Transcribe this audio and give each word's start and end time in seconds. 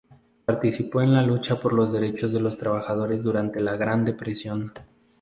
Participó 0.45 1.03
en 1.03 1.13
la 1.13 1.21
lucha 1.21 1.61
por 1.61 1.73
los 1.73 1.93
derechos 1.93 2.33
de 2.33 2.39
los 2.39 2.57
trabajadores 2.57 3.21
durante 3.21 3.59
la 3.59 3.77
Gran 3.77 4.03
Depresión. 4.03 4.73